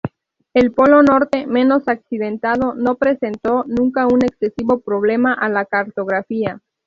[0.55, 6.59] El Polo Norte, menos accidentado, no presentó nunca un excesivo problema a la cartografía.